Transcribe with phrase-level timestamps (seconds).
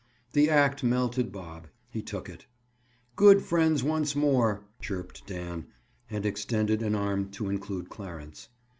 [0.33, 1.67] The act melted Bob.
[1.91, 2.47] He took it.
[3.15, 5.67] "Good friends, once more!" chirped Dan,
[6.09, 8.49] and extended an arm to include Clarence.